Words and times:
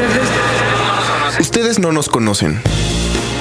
Ustedes, 0.00 1.40
Ustedes 1.40 1.78
no 1.78 1.92
nos 1.92 2.08
conocen. 2.08 2.60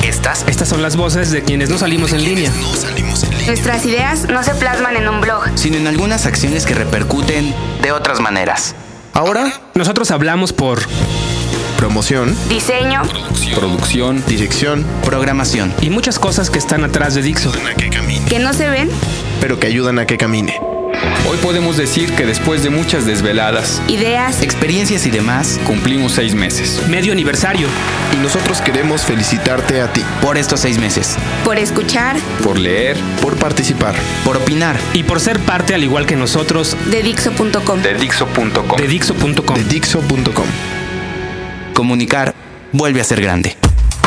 Estas 0.03 0.43
estas 0.47 0.67
son 0.67 0.81
las 0.81 0.97
voces 0.97 1.31
de 1.31 1.41
quienes 1.43 1.69
no 1.69 1.77
salimos 1.77 2.11
en 2.11 2.23
línea. 2.23 2.51
Nuestras 3.47 3.85
ideas 3.85 4.25
no 4.29 4.43
se 4.43 4.53
plasman 4.55 4.97
en 4.97 5.07
un 5.07 5.21
blog. 5.21 5.43
sino 5.55 5.77
en 5.77 5.87
algunas 5.87 6.25
acciones 6.25 6.65
que 6.65 6.73
repercuten 6.73 7.53
de 7.81 7.91
otras 7.93 8.19
maneras. 8.19 8.75
Ahora, 9.13 9.51
Nosotros 9.73 10.11
hablamos 10.11 10.51
por 10.51 10.81
promoción, 11.77 12.35
Diseño, 12.49 13.01
Producción. 13.55 14.21
dirección, 14.27 14.85
Programación. 15.05 15.73
y 15.81 15.89
muchas 15.89 16.19
cosas 16.19 16.49
que 16.49 16.59
están 16.59 16.83
atrás 16.83 17.15
de 17.15 17.21
Dixo. 17.21 17.51
que 18.27 18.39
no 18.39 18.51
se 18.53 18.67
ven, 18.69 18.89
pero 19.39 19.59
que 19.59 19.67
ayudan 19.67 19.97
a 19.99 20.05
que 20.05 20.17
camine. 20.17 20.59
Hoy 21.29 21.37
podemos 21.37 21.77
decir 21.77 22.11
que 22.13 22.25
después 22.25 22.63
de 22.63 22.71
muchas 22.71 23.05
desveladas, 23.05 23.83
ideas, 23.87 24.41
Experiencias 24.41 25.05
y 25.05 25.11
demás 25.11 25.59
cumplimos 25.63 26.13
seis 26.13 26.33
meses. 26.33 26.81
Medio 26.87 27.11
aniversario. 27.11 27.67
Y 28.13 28.17
nosotros 28.17 28.61
queremos 28.61 29.03
felicitarte 29.03 29.79
a 29.79 29.93
ti 29.93 30.03
por 30.23 30.37
estos 30.39 30.61
seis 30.61 30.79
meses. 30.79 31.17
por 31.43 31.59
escuchar 31.59 32.17
Por 32.43 32.57
leer. 32.57 32.97
por 33.21 33.35
participar. 33.35 33.93
Por 34.25 34.37
opinar. 34.37 34.75
Y 34.93 35.03
por 35.03 35.19
ser 35.19 35.39
parte, 35.39 35.75
al 35.75 35.83
igual 35.83 36.07
que 36.07 36.15
nosotros, 36.15 36.75
de 36.89 37.03
Dixo.com. 37.03 37.79
De 37.83 37.93
Dixo.com. 37.93 38.77
de 38.77 38.87
Dixo.com. 38.87 39.55
De 39.55 39.63
Dixo.com. 39.65 40.47
Comunicar 41.75 42.33
vuelve 42.71 43.01
a 43.01 43.03
ser 43.03 43.21
grande. 43.21 43.55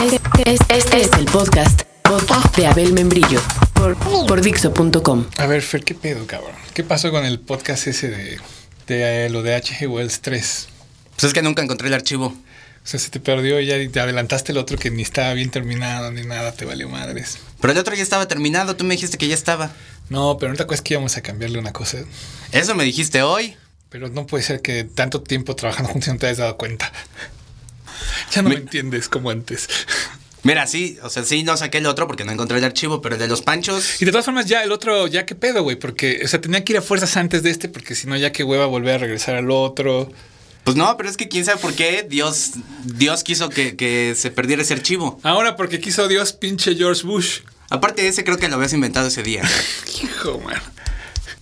Este, 0.05 0.75
este 0.75 1.03
es 1.03 1.11
el 1.17 1.27
podcast, 1.27 1.83
podcast 2.03 2.57
de 2.57 2.67
Abel 2.67 2.93
Membrillo 2.93 3.41
por, 3.83 4.27
por 4.27 4.41
Dixo.com. 4.41 5.27
A 5.39 5.47
ver, 5.47 5.61
Fer, 5.63 5.83
¿qué 5.83 5.95
pedo, 5.95 6.25
cabrón? 6.27 6.53
¿Qué 6.73 6.85
pasó 6.85 7.11
con 7.11 7.25
el 7.25 7.41
podcast 7.41 7.89
ese 7.89 8.09
de, 8.11 8.39
de 8.87 9.27
eh, 9.27 9.31
lo 9.31 9.43
de 9.43 9.55
H.G. 9.57 9.89
Wells 9.91 10.21
3? 10.21 10.69
Pues 11.17 11.25
es 11.25 11.33
que 11.35 11.43
nunca 11.43 11.63
encontré 11.63 11.89
el 11.89 11.95
archivo. 11.95 12.27
O 12.27 12.87
sea, 12.87 13.01
se 13.01 13.11
te 13.11 13.19
perdió 13.21 13.61
y 13.61 13.67
ya 13.67 13.77
te 13.91 14.01
adelantaste 14.01 14.53
el 14.53 14.59
otro 14.59 14.79
que 14.79 14.91
ni 14.91 15.03
estaba 15.03 15.33
bien 15.35 15.51
terminado 15.51 16.11
ni 16.13 16.23
nada, 16.23 16.53
te 16.53 16.65
valió 16.65 16.89
madres. 16.89 17.39
Pero 17.61 17.73
el 17.73 17.79
otro 17.79 17.95
ya 17.95 18.03
estaba 18.03 18.27
terminado, 18.29 18.77
tú 18.77 18.85
me 18.85 18.95
dijiste 18.95 19.19
que 19.19 19.29
ya 19.29 19.35
estaba. 19.35 19.73
No, 20.09 20.37
pero 20.39 20.53
no 20.53 20.57
te 20.57 20.63
acuerdas 20.63 20.83
que 20.83 20.95
íbamos 20.95 21.17
a 21.17 21.23
cambiarle 21.23 21.59
una 21.59 21.73
cosa. 21.73 21.99
Eso 22.53 22.75
me 22.75 22.85
dijiste 22.85 23.23
hoy. 23.23 23.57
Pero 23.89 24.09
no 24.09 24.27
puede 24.27 24.43
ser 24.45 24.63
que 24.63 24.85
tanto 24.85 25.23
tiempo 25.23 25.55
trabajando 25.57 25.91
juntos 25.91 26.09
y 26.09 26.13
no 26.13 26.19
te 26.19 26.27
hayas 26.27 26.39
dado 26.39 26.57
cuenta. 26.57 26.93
Ya 28.35 28.43
no 28.43 28.49
me, 28.49 28.57
Me- 28.57 28.63
entiendes 28.63 29.09
como 29.09 29.31
antes. 29.31 29.69
Mira, 30.45 30.67
sí, 30.67 30.99
o 31.03 31.09
sea, 31.09 31.25
sí 31.25 31.45
no 31.45 31.57
saqué 31.57 31.79
el 31.79 31.87
otro 31.87 32.09
porque 32.09 32.25
no 32.25 32.33
encontré 32.33 32.59
el 32.59 32.65
archivo, 32.65 33.01
pero 33.01 33.15
el 33.15 33.21
de 33.21 33.29
los 33.29 33.43
panchos. 33.43 34.03
Y 34.03 34.05
de 34.05 34.11
todas 34.11 34.25
formas, 34.25 34.47
ya 34.47 34.65
el 34.65 34.73
otro, 34.73 35.07
ya 35.07 35.25
qué 35.25 35.35
pedo, 35.35 35.63
güey, 35.63 35.77
porque, 35.77 36.21
o 36.25 36.29
sea, 36.29 36.41
tenía 36.41 36.65
que 36.65 36.73
ir 36.73 36.79
a 36.79 36.83
fuerzas 36.83 37.17
antes 37.17 37.43
de 37.43 37.51
este, 37.51 37.69
porque 37.69 37.95
si 37.95 38.09
no, 38.09 38.17
ya 38.17 38.33
qué 38.33 38.43
hueva 38.43 38.67
volver 38.67 38.97
a 38.97 38.99
regresar 38.99 39.37
al 39.37 39.51
otro. 39.51 40.11
Pues 40.65 40.77
no, 40.77 40.97
pero 40.97 41.09
es 41.09 41.17
que 41.17 41.29
quién 41.29 41.45
sabe 41.45 41.61
por 41.61 41.75
qué 41.75 42.07
Dios, 42.09 42.53
Dios 42.85 43.23
quiso 43.25 43.49
que, 43.49 43.77
que 43.77 44.15
se 44.17 44.31
perdiera 44.31 44.63
ese 44.63 44.75
archivo. 44.75 45.21
Ahora, 45.23 45.57
porque 45.57 45.81
quiso 45.81 46.09
Dios, 46.09 46.33
pinche 46.33 46.75
George 46.75 47.05
Bush. 47.05 47.41
Aparte 47.71 48.03
de 48.03 48.09
ese, 48.09 48.23
creo 48.25 48.37
que 48.37 48.49
lo 48.49 48.57
habías 48.57 48.73
inventado 48.73 49.09
ese 49.09 49.23
día. 49.23 49.43
Hijo, 50.03 50.41
man. 50.41 50.61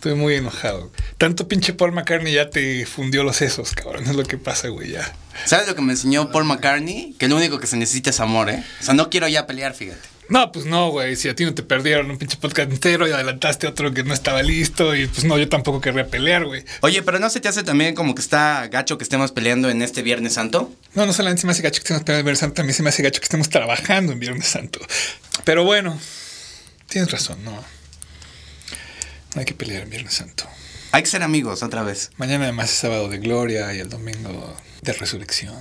Estoy 0.00 0.14
muy 0.14 0.34
enojado. 0.34 0.90
Tanto 1.18 1.46
pinche 1.46 1.74
Paul 1.74 1.92
McCartney 1.92 2.32
ya 2.32 2.48
te 2.48 2.86
fundió 2.86 3.22
los 3.22 3.36
sesos, 3.36 3.72
cabrón. 3.72 4.04
Es 4.04 4.16
lo 4.16 4.24
que 4.24 4.38
pasa, 4.38 4.68
güey, 4.68 4.92
ya. 4.92 5.14
¿Sabes 5.44 5.68
lo 5.68 5.74
que 5.74 5.82
me 5.82 5.92
enseñó 5.92 6.32
Paul 6.32 6.46
McCartney? 6.46 7.14
Que 7.18 7.28
lo 7.28 7.36
único 7.36 7.60
que 7.60 7.66
se 7.66 7.76
necesita 7.76 8.08
es 8.08 8.18
amor, 8.18 8.48
¿eh? 8.48 8.64
O 8.80 8.82
sea, 8.82 8.94
no 8.94 9.10
quiero 9.10 9.28
ya 9.28 9.46
pelear, 9.46 9.74
fíjate. 9.74 10.00
No, 10.30 10.52
pues 10.52 10.64
no, 10.64 10.88
güey. 10.88 11.16
Si 11.16 11.28
a 11.28 11.36
ti 11.36 11.44
no 11.44 11.52
te 11.52 11.62
perdieron 11.62 12.10
un 12.10 12.16
pinche 12.16 12.38
podcast 12.38 12.72
entero 12.72 13.06
y 13.06 13.12
adelantaste 13.12 13.66
otro 13.66 13.92
que 13.92 14.02
no 14.02 14.14
estaba 14.14 14.42
listo, 14.42 14.96
y 14.96 15.06
pues 15.06 15.24
no, 15.24 15.36
yo 15.36 15.50
tampoco 15.50 15.82
querría 15.82 16.06
pelear, 16.06 16.46
güey. 16.46 16.64
Oye, 16.80 17.02
pero 17.02 17.18
¿no 17.18 17.28
se 17.28 17.40
te 17.40 17.48
hace 17.48 17.62
también 17.62 17.94
como 17.94 18.14
que 18.14 18.22
está 18.22 18.68
gacho 18.68 18.96
que 18.96 19.04
estemos 19.04 19.32
peleando 19.32 19.68
en 19.68 19.82
este 19.82 20.00
Viernes 20.00 20.32
Santo? 20.32 20.72
No, 20.94 21.04
no 21.04 21.12
solamente 21.12 21.42
se 21.42 21.46
me 21.46 21.52
hace 21.52 21.60
gacho 21.60 21.82
que 21.82 21.84
estemos 21.84 22.04
peleando 22.04 22.20
en 22.20 22.24
Viernes 22.24 22.40
Santo, 22.40 22.54
también 22.54 22.74
se 22.74 22.82
me 22.82 22.88
hace 22.88 23.02
gacho 23.02 23.20
que 23.20 23.26
estemos 23.26 23.50
trabajando 23.50 24.14
en 24.14 24.18
Viernes 24.18 24.46
Santo. 24.46 24.80
Pero 25.44 25.64
bueno, 25.64 26.00
tienes 26.88 27.10
razón, 27.10 27.44
no. 27.44 27.79
Hay 29.36 29.44
que 29.44 29.54
pelear 29.54 29.82
en 29.82 29.90
Viernes 29.90 30.14
Santo. 30.14 30.44
Hay 30.92 31.02
que 31.02 31.08
ser 31.08 31.22
amigos 31.22 31.62
otra 31.62 31.82
vez. 31.82 32.10
Mañana 32.16 32.44
además 32.44 32.70
es 32.70 32.76
sábado 32.78 33.08
de 33.08 33.18
gloria 33.18 33.72
y 33.74 33.78
el 33.78 33.88
domingo 33.88 34.56
de 34.82 34.92
resurrección. 34.92 35.54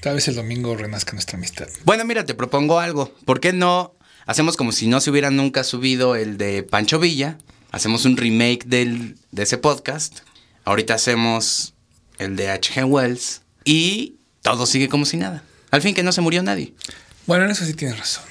Tal 0.00 0.16
vez 0.16 0.28
el 0.28 0.34
domingo 0.34 0.76
renazca 0.76 1.12
nuestra 1.12 1.38
amistad. 1.38 1.68
Bueno, 1.84 2.04
mira, 2.04 2.24
te 2.24 2.34
propongo 2.34 2.80
algo. 2.80 3.14
¿Por 3.24 3.40
qué 3.40 3.52
no 3.52 3.94
hacemos 4.26 4.56
como 4.56 4.72
si 4.72 4.88
no 4.88 5.00
se 5.00 5.10
hubiera 5.10 5.30
nunca 5.30 5.62
subido 5.64 6.16
el 6.16 6.36
de 6.36 6.62
Pancho 6.62 6.98
Villa? 6.98 7.38
Hacemos 7.70 8.04
un 8.04 8.16
remake 8.16 8.64
del, 8.66 9.16
de 9.30 9.44
ese 9.44 9.56
podcast. 9.56 10.18
Ahorita 10.64 10.94
hacemos 10.94 11.74
el 12.18 12.36
de 12.36 12.50
H.G. 12.50 12.84
Wells. 12.84 13.42
Y 13.64 14.16
todo 14.42 14.66
sigue 14.66 14.88
como 14.88 15.06
si 15.06 15.16
nada. 15.16 15.42
Al 15.70 15.80
fin 15.80 15.94
que 15.94 16.02
no 16.02 16.12
se 16.12 16.20
murió 16.20 16.42
nadie. 16.42 16.74
Bueno, 17.26 17.44
en 17.44 17.52
eso 17.52 17.64
sí 17.64 17.74
tienes 17.74 17.98
razón. 17.98 18.24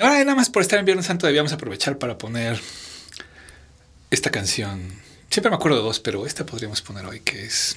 Ahora, 0.00 0.18
nada 0.18 0.34
más 0.34 0.48
por 0.48 0.62
estar 0.62 0.78
en 0.78 0.86
Viernes 0.86 1.06
Santo, 1.06 1.26
debíamos 1.26 1.52
aprovechar 1.52 1.98
para 1.98 2.18
poner 2.18 2.60
esta 4.10 4.30
canción. 4.30 4.80
Siempre 5.30 5.50
me 5.50 5.56
acuerdo 5.56 5.78
de 5.78 5.84
dos, 5.84 6.00
pero 6.00 6.26
esta 6.26 6.44
podríamos 6.44 6.82
poner 6.82 7.06
hoy, 7.06 7.20
que 7.20 7.44
es. 7.44 7.76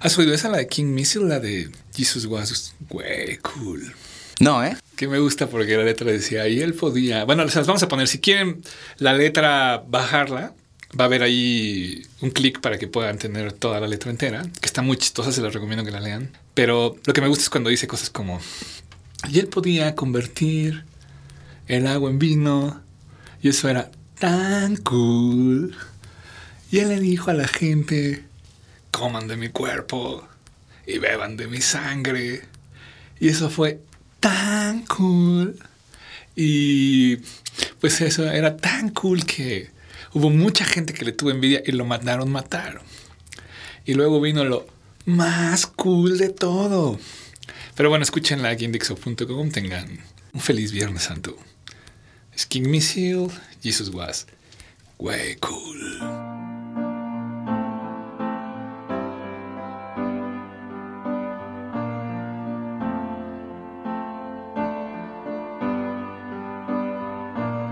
¿Has 0.00 0.18
oído 0.18 0.34
esa, 0.34 0.50
la 0.50 0.58
de 0.58 0.68
King 0.68 0.86
Missile, 0.86 1.26
la 1.26 1.40
de 1.40 1.70
Jesus 1.94 2.26
was 2.26 2.74
way 2.90 3.38
cool? 3.38 3.94
No, 4.38 4.64
¿eh? 4.64 4.76
Que 4.96 5.08
me 5.08 5.18
gusta 5.18 5.48
porque 5.48 5.76
la 5.76 5.84
letra 5.84 6.10
decía, 6.10 6.46
y 6.48 6.60
él 6.60 6.74
podía. 6.74 7.24
Bueno, 7.24 7.44
las 7.44 7.66
vamos 7.66 7.82
a 7.82 7.88
poner. 7.88 8.08
Si 8.08 8.18
quieren 8.18 8.62
la 8.98 9.14
letra 9.14 9.82
bajarla, 9.88 10.52
va 10.98 11.04
a 11.04 11.06
haber 11.06 11.22
ahí 11.22 12.06
un 12.20 12.30
clic 12.30 12.60
para 12.60 12.78
que 12.78 12.86
puedan 12.86 13.18
tener 13.18 13.52
toda 13.52 13.80
la 13.80 13.86
letra 13.86 14.10
entera, 14.10 14.42
que 14.60 14.66
está 14.66 14.82
muy 14.82 14.96
chistosa, 14.96 15.32
se 15.32 15.40
les 15.40 15.52
recomiendo 15.52 15.84
que 15.84 15.90
la 15.90 16.00
lean. 16.00 16.36
Pero 16.54 16.96
lo 17.04 17.12
que 17.12 17.20
me 17.20 17.28
gusta 17.28 17.44
es 17.44 17.50
cuando 17.50 17.70
dice 17.70 17.86
cosas 17.86 18.10
como, 18.10 18.40
y 19.30 19.38
él 19.38 19.46
podía 19.46 19.94
convertir 19.94 20.84
el 21.68 21.86
agua 21.86 22.10
en 22.10 22.18
vino, 22.18 22.82
y 23.42 23.48
eso 23.48 23.68
era 23.68 23.90
tan 24.20 24.76
cool. 24.76 25.74
Y 26.70 26.78
él 26.78 26.90
le 26.90 27.00
dijo 27.00 27.30
a 27.30 27.34
la 27.34 27.48
gente, 27.48 28.22
coman 28.92 29.26
de 29.26 29.36
mi 29.36 29.48
cuerpo 29.48 30.28
y 30.86 30.98
beban 30.98 31.36
de 31.36 31.48
mi 31.48 31.60
sangre. 31.60 32.42
Y 33.18 33.28
eso 33.28 33.50
fue 33.50 33.80
tan 34.20 34.84
cool. 34.84 35.58
Y 36.36 37.16
pues 37.80 38.00
eso 38.02 38.30
era 38.30 38.56
tan 38.58 38.90
cool 38.90 39.24
que 39.24 39.70
hubo 40.12 40.30
mucha 40.30 40.64
gente 40.64 40.92
que 40.92 41.04
le 41.04 41.12
tuvo 41.12 41.30
envidia 41.30 41.62
y 41.66 41.72
lo 41.72 41.86
mandaron 41.86 42.30
matar. 42.30 42.82
Y 43.86 43.94
luego 43.94 44.20
vino 44.20 44.44
lo 44.44 44.66
más 45.06 45.66
cool 45.66 46.18
de 46.18 46.28
todo. 46.28 47.00
Pero 47.74 47.88
bueno, 47.88 48.02
escúchenla 48.02 48.50
aquí 48.50 48.66
en 48.66 48.72
Dixo.com. 48.72 49.50
Tengan 49.50 49.98
un 50.34 50.40
feliz 50.40 50.72
Viernes 50.72 51.04
Santo. 51.04 51.36
King 52.44 52.70
Missile, 52.70 53.30
Jesus 53.60 53.90
was 53.90 54.26
way 54.98 55.36
cool. 55.40 55.74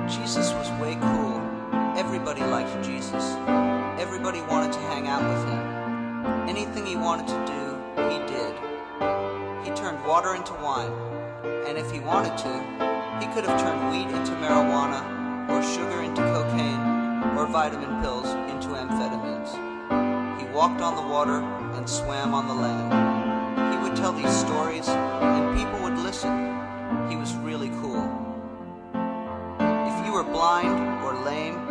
Jesus 0.09 0.53
was 0.53 0.71
way 0.81 0.97
cool. 1.01 1.41
Everybody 1.97 2.43
liked 2.43 2.85
Jesus. 2.85 3.35
Everybody 3.99 4.41
wanted 4.43 4.73
to 4.73 4.79
hang 4.81 5.07
out 5.07 5.23
with 5.23 5.45
him. 5.49 6.49
Anything 6.49 6.85
he 6.85 6.97
wanted 6.97 7.27
to 7.29 7.39
do, 7.47 7.63
he 8.11 8.19
did. 8.27 8.55
He 9.65 9.71
turned 9.81 10.05
water 10.07 10.35
into 10.35 10.53
wine. 10.55 10.93
And 11.67 11.79
if 11.79 11.91
he 11.91 12.01
wanted 12.01 12.37
to, 12.39 12.98
he 13.21 13.27
could 13.35 13.45
have 13.45 13.61
turned 13.61 13.91
weed 13.91 14.15
into 14.15 14.33
marijuana, 14.33 15.01
or 15.51 15.63
sugar 15.63 16.03
into 16.03 16.23
cocaine, 16.23 16.81
or 17.37 17.47
vitamin 17.47 18.01
pills 18.03 18.27
into 18.53 18.69
amphetamines. 18.69 19.51
He 20.41 20.47
walked 20.53 20.81
on 20.81 20.97
the 20.97 21.03
water 21.03 21.41
and 21.77 21.89
swam 21.89 22.35
on 22.35 22.49
the 22.49 22.55
land. 22.55 23.75
He 23.75 23.83
would 23.83 23.97
tell 23.97 24.13
these 24.13 24.35
stories, 24.37 24.89
and 24.89 25.59
people 25.59 25.81
would 25.83 25.99
listen. 25.99 26.49
He 27.09 27.17
was 27.17 27.35
really 27.37 27.71
cool. 27.81 28.05
If 29.61 30.07
you 30.07 30.13
were 30.13 30.25
blind 30.25 31.03
or 31.03 31.15
lame, 31.25 31.69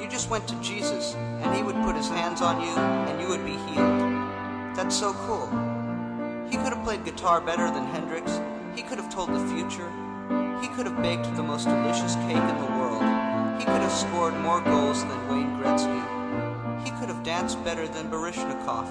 you 0.00 0.08
just 0.08 0.30
went 0.30 0.48
to 0.48 0.54
Jesus 0.62 1.14
and 1.14 1.54
he 1.54 1.62
would 1.62 1.76
put 1.82 1.94
his 1.94 2.08
hands 2.08 2.40
on 2.40 2.60
you 2.60 2.74
and 2.74 3.20
you 3.20 3.28
would 3.28 3.44
be 3.44 3.56
healed. 3.68 4.00
That's 4.74 4.96
so 4.96 5.12
cool. 5.12 5.46
He 6.50 6.56
could 6.56 6.72
have 6.72 6.82
played 6.84 7.04
guitar 7.04 7.40
better 7.40 7.70
than 7.70 7.86
Hendrix. 7.86 8.40
He 8.74 8.82
could 8.82 8.98
have 8.98 9.12
told 9.12 9.28
the 9.28 9.46
future. 9.48 9.90
He 10.70 10.76
could 10.76 10.86
have 10.86 11.02
baked 11.02 11.24
the 11.34 11.42
most 11.42 11.64
delicious 11.64 12.14
cake 12.14 12.36
in 12.36 12.58
the 12.58 12.70
world. 12.78 13.02
He 13.58 13.64
could 13.64 13.82
have 13.82 13.90
scored 13.90 14.36
more 14.36 14.60
goals 14.60 15.04
than 15.04 15.28
Wayne 15.28 15.58
Gretzky. 15.58 16.84
He 16.84 16.92
could 16.92 17.08
have 17.08 17.24
danced 17.24 17.62
better 17.64 17.88
than 17.88 18.08
Barishnikov. 18.08 18.86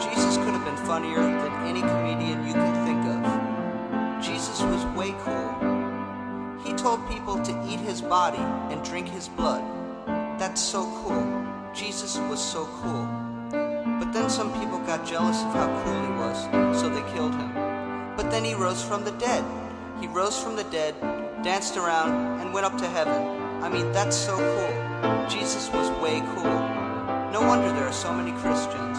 Jesus 0.00 0.36
could 0.36 0.54
have 0.54 0.64
been 0.64 0.76
funnier 0.86 1.20
than 1.20 1.52
any 1.66 1.80
comedian 1.80 2.46
you 2.46 2.52
can 2.52 2.86
think 2.86 3.04
of. 3.10 4.22
Jesus 4.22 4.62
was 4.62 4.84
way 4.96 5.16
cool. 5.24 6.60
He 6.64 6.72
told 6.74 7.10
people 7.10 7.42
to 7.42 7.66
eat 7.68 7.80
his 7.80 8.00
body 8.00 8.38
and 8.72 8.80
drink 8.84 9.08
his 9.08 9.26
blood. 9.26 9.64
That's 10.38 10.60
so 10.60 10.84
cool. 11.02 11.44
Jesus 11.74 12.18
was 12.30 12.40
so 12.40 12.66
cool. 12.82 13.04
But 13.98 14.12
then 14.12 14.30
some 14.30 14.52
people 14.60 14.78
got 14.86 15.04
jealous 15.04 15.42
of 15.42 15.54
how 15.54 15.66
cool 15.82 16.00
he 16.06 16.12
was, 16.20 16.80
so 16.80 16.88
they 16.88 17.02
killed 17.12 17.34
him. 17.34 17.52
But 18.16 18.30
then 18.30 18.44
he 18.44 18.54
rose 18.54 18.84
from 18.84 19.02
the 19.02 19.12
dead. 19.12 19.44
He 20.00 20.06
rose 20.06 20.38
from 20.38 20.56
the 20.56 20.64
dead, 20.64 20.94
danced 21.42 21.76
around, 21.76 22.40
and 22.40 22.54
went 22.54 22.66
up 22.66 22.78
to 22.78 22.86
heaven. 22.86 23.20
I 23.62 23.68
mean, 23.68 23.90
that's 23.92 24.16
so 24.16 24.36
cool. 24.36 25.28
Jesus 25.28 25.68
was 25.70 25.90
way 26.00 26.20
cool. 26.34 26.60
No 27.32 27.40
wonder 27.42 27.68
there 27.72 27.86
are 27.86 27.92
so 27.92 28.12
many 28.12 28.32
Christians. 28.40 28.96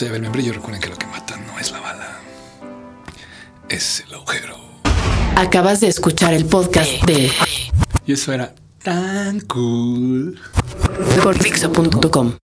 Soy 0.00 0.08
Abel 0.08 0.22
Membrillo. 0.22 0.54
Recuerden 0.54 0.80
que 0.80 0.88
lo 0.88 0.96
que 0.96 1.06
mata 1.08 1.36
no 1.36 1.58
es 1.58 1.72
la 1.72 1.80
bala, 1.80 2.08
es 3.68 4.02
el 4.08 4.14
agujero. 4.14 4.56
Acabas 5.36 5.80
de 5.80 5.88
escuchar 5.88 6.32
el 6.32 6.46
podcast 6.46 7.04
de 7.04 7.30
Y 8.06 8.12
eso 8.14 8.32
era 8.32 8.54
tan 8.82 9.40
cool. 9.40 10.40
por. 11.74 12.38